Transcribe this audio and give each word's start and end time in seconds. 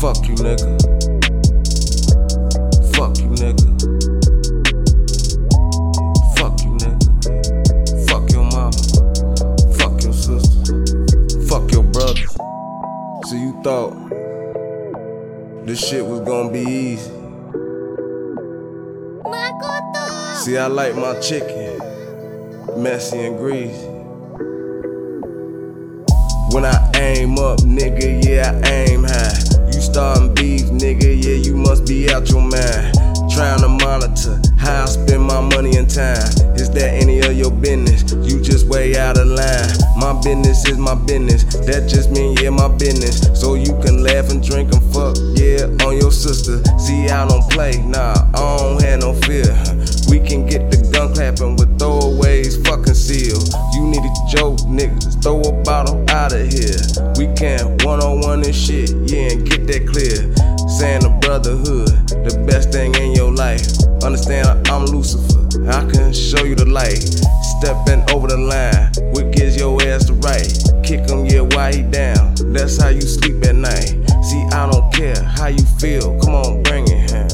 Fuck 0.00 0.28
you, 0.28 0.34
nigga. 0.36 0.78
Fuck 2.94 3.18
you, 3.18 3.30
nigga. 3.30 3.68
Fuck 6.36 6.60
you, 6.62 6.70
nigga. 6.78 8.08
Fuck 8.08 8.30
your 8.30 8.44
mama. 8.44 8.72
Fuck 9.74 10.00
your 10.04 10.12
sister. 10.12 11.48
Fuck 11.48 11.72
your 11.72 11.82
brother. 11.82 12.26
So 13.26 13.34
you 13.34 13.60
thought 13.64 13.96
this 15.66 15.84
shit 15.84 16.06
was 16.06 16.20
gonna 16.20 16.52
be 16.52 16.60
easy. 16.60 17.10
See, 20.36 20.56
I 20.56 20.68
like 20.68 20.94
my 20.94 21.18
chicken 21.18 21.80
messy 22.80 23.18
and 23.18 23.36
greasy. 23.36 23.88
When 26.52 26.64
I 26.64 26.88
aim 26.94 27.36
up, 27.40 27.58
nigga, 27.62 28.24
yeah, 28.24 28.60
I 28.64 28.90
aim 28.90 29.02
high. 29.02 29.57
Starting 29.98 30.32
beef, 30.32 30.62
nigga, 30.70 31.10
yeah, 31.10 31.34
you 31.34 31.56
must 31.56 31.84
be 31.84 32.08
out 32.08 32.30
your 32.30 32.40
mind. 32.40 32.94
Trying 33.34 33.58
to 33.62 33.68
monitor 33.82 34.40
how 34.56 34.82
I 34.82 34.86
spend 34.86 35.24
my 35.24 35.40
money 35.40 35.74
and 35.74 35.90
time. 35.90 36.22
Is 36.54 36.70
that 36.78 36.94
any 37.02 37.18
of 37.18 37.36
your 37.36 37.50
business? 37.50 38.06
You 38.12 38.40
just 38.40 38.68
way 38.68 38.96
out 38.96 39.18
of 39.18 39.26
line. 39.26 39.74
My 39.98 40.14
business 40.22 40.68
is 40.68 40.78
my 40.78 40.94
business. 40.94 41.42
That 41.66 41.88
just 41.88 42.12
mean 42.12 42.36
yeah, 42.38 42.50
my 42.50 42.68
business. 42.68 43.26
So 43.34 43.54
you 43.54 43.74
can 43.82 44.04
laugh 44.04 44.30
and 44.30 44.38
drink 44.38 44.72
and 44.72 44.84
fuck, 44.94 45.18
yeah, 45.34 45.66
on 45.82 45.98
your 45.98 46.12
sister. 46.12 46.62
See, 46.78 47.08
I 47.08 47.26
don't 47.26 47.42
play, 47.50 47.82
nah, 47.82 48.14
I 48.38 48.56
don't 48.56 48.80
have 48.80 49.00
no 49.00 49.14
fear. 49.26 49.50
We 50.06 50.22
can 50.22 50.46
get 50.46 50.70
the 50.70 50.78
gun 50.94 51.12
clapping 51.12 51.56
with 51.56 51.76
throwaways, 51.76 52.54
fucking 52.64 52.94
seal. 52.94 53.42
You 53.74 53.82
need 53.90 54.06
a 54.06 54.14
joke, 54.30 54.62
niggas. 54.70 55.07
Throw 55.22 55.40
a 55.42 55.52
bottle 55.64 56.04
out 56.10 56.32
of 56.32 56.46
here. 56.46 56.78
We 57.16 57.26
can't 57.34 57.84
one 57.84 58.00
on 58.00 58.20
one 58.20 58.44
and 58.44 58.54
shit, 58.54 58.90
yeah, 59.10 59.32
and 59.32 59.44
get 59.48 59.66
that 59.66 59.86
clear. 59.86 60.30
Saying 60.78 61.02
the 61.02 61.10
brotherhood, 61.20 61.90
the 62.22 62.38
best 62.46 62.70
thing 62.70 62.94
in 62.94 63.12
your 63.12 63.32
life. 63.32 63.66
Understand, 64.04 64.68
I'm 64.68 64.84
Lucifer. 64.86 65.42
I 65.66 65.82
can 65.90 66.12
show 66.12 66.44
you 66.44 66.54
the 66.54 66.66
light. 66.66 67.02
Stepping 67.58 68.06
over 68.14 68.28
the 68.28 68.38
line, 68.38 68.94
what 69.12 69.34
gives 69.34 69.56
your 69.56 69.82
ass 69.82 70.06
the 70.06 70.14
right? 70.22 70.46
Kick 70.86 71.10
him, 71.10 71.26
yeah, 71.26 71.42
why 71.42 71.74
he 71.74 71.82
down? 71.82 72.34
That's 72.54 72.80
how 72.80 72.88
you 72.88 73.02
sleep 73.02 73.42
at 73.44 73.56
night. 73.56 73.98
See, 74.22 74.42
I 74.54 74.70
don't 74.70 74.92
care 74.94 75.18
how 75.20 75.48
you 75.48 75.64
feel. 75.82 76.18
Come 76.20 76.34
on, 76.34 76.62
bring 76.62 76.86
it. 76.86 77.10
Huh? 77.10 77.26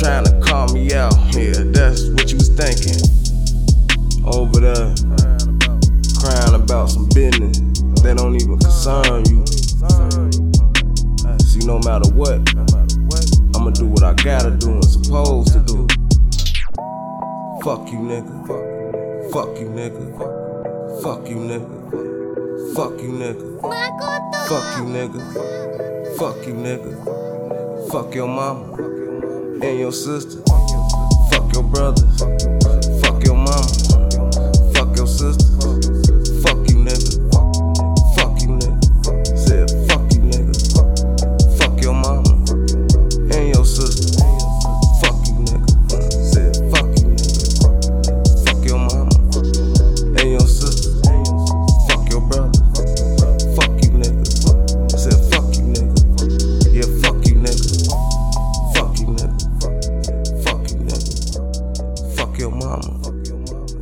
Trying 0.00 0.24
to 0.24 0.40
call 0.40 0.72
me 0.72 0.94
out, 0.94 1.12
yeah, 1.36 1.60
that's 1.76 2.08
what 2.08 2.30
you 2.32 2.40
was 2.40 2.48
thinking. 2.48 2.96
Over 4.24 4.60
there, 4.60 4.94
concern 8.88 9.24
you. 9.28 9.44
See, 11.40 11.66
no 11.66 11.78
matter 11.80 12.10
what, 12.14 12.40
I'ma 13.54 13.70
do 13.70 13.86
what 13.86 14.02
I 14.02 14.14
gotta 14.14 14.50
do 14.50 14.72
and 14.72 14.84
supposed 14.84 15.52
to 15.52 15.60
do. 15.60 15.86
Fuck 17.62 17.90
you, 17.92 17.98
nigga. 17.98 19.30
Fuck 19.30 19.58
you, 19.60 19.68
nigga. 19.68 21.02
Fuck 21.02 21.28
you, 21.28 21.36
nigga. 21.36 22.74
Fuck 22.74 23.00
you, 23.02 23.12
nigga. 23.12 23.60
Fuck 24.48 24.78
you, 24.78 24.84
nigga. 24.84 26.16
Fuck 26.18 26.46
you, 26.46 26.54
nigga. 26.54 27.90
Fuck 27.90 28.14
your 28.14 28.28
mama 28.28 28.72
and 29.62 29.78
your 29.78 29.92
sister. 29.92 30.40
Fuck 31.30 31.52
your 31.52 31.62
brothers. 31.62 32.37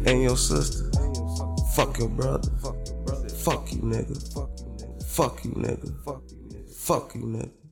And 0.06 0.22
your 0.22 0.36
sister. 0.36 0.90
Fuck 1.74 1.98
your 1.98 2.08
brother. 2.08 2.50
Fuck 2.62 2.76
your 2.86 2.96
brother. 3.04 3.28
Fuck 3.28 3.72
you, 3.72 3.78
nigga. 3.80 4.16
Fuck 5.04 5.44
you, 5.44 5.50
nigga. 5.52 6.04
Fuck 6.04 6.22
you, 6.30 6.38
nigga. 6.38 6.74
Fuck 6.74 7.14
you, 7.14 7.22
nigga. 7.22 7.66